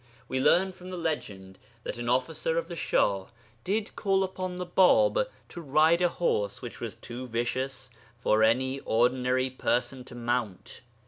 We 0.27 0.39
learn 0.39 0.71
from 0.71 0.89
the 0.89 0.97
legend 0.97 1.59
that 1.83 1.99
an 1.99 2.09
officer 2.09 2.57
of 2.57 2.69
the 2.69 2.75
Shah 2.75 3.27
did 3.63 3.95
call 3.95 4.23
upon 4.23 4.55
the 4.55 4.65
Bāb 4.65 5.27
to 5.49 5.61
ride 5.61 6.01
a 6.01 6.09
horse 6.09 6.59
which 6.59 6.79
was 6.81 6.95
too 6.95 7.27
vicious 7.27 7.91
for 8.17 8.41
any 8.41 8.79
ordinary 8.79 9.51
person 9.51 10.03
to 10.05 10.15
mount. 10.15 10.81